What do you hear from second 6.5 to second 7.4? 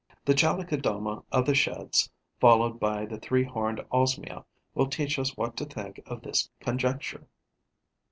conjecture.